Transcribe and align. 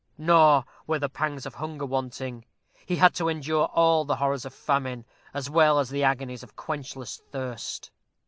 Nor 0.17 0.65
were 0.87 0.97
the 0.97 1.09
pangs 1.09 1.45
of 1.45 1.53
hunger 1.53 1.85
wanting. 1.85 2.43
He 2.87 2.95
had 2.95 3.13
to 3.13 3.29
endure 3.29 3.65
all 3.67 4.03
the 4.03 4.15
horrors 4.15 4.45
of 4.45 4.53
famine, 4.55 5.05
as 5.31 5.47
well 5.47 5.77
as 5.77 5.91
the 5.91 6.01
agonies 6.03 6.41
of 6.41 6.55
quenchless 6.55 7.21
thirst. 7.31 7.91